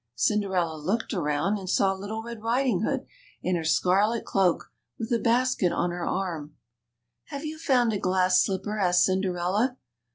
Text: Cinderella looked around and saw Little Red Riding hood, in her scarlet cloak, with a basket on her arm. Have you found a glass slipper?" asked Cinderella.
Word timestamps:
Cinderella 0.15 0.77
looked 0.77 1.13
around 1.13 1.59
and 1.59 1.69
saw 1.69 1.93
Little 1.93 2.23
Red 2.23 2.41
Riding 2.41 2.81
hood, 2.81 3.05
in 3.43 3.55
her 3.55 3.63
scarlet 3.63 4.25
cloak, 4.25 4.71
with 4.97 5.11
a 5.11 5.19
basket 5.19 5.71
on 5.71 5.91
her 5.91 6.07
arm. 6.07 6.55
Have 7.25 7.45
you 7.45 7.59
found 7.59 7.93
a 7.93 7.99
glass 7.99 8.41
slipper?" 8.43 8.79
asked 8.79 9.03
Cinderella. 9.05 9.77